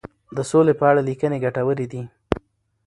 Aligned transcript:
د 0.35 0.37
سولي 0.49 0.73
په 0.79 0.83
اړه 0.89 1.01
لیکنې 1.09 1.37
ګټورې 1.45 1.85
دي. 1.91 2.01